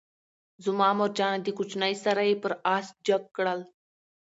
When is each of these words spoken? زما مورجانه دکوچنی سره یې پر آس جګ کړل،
زما 0.63 0.89
مورجانه 0.97 1.39
دکوچنی 1.45 1.93
سره 2.03 2.21
یې 2.29 2.35
پر 2.43 2.51
آس 2.75 2.87
جګ 3.07 3.23
کړل، 3.35 3.59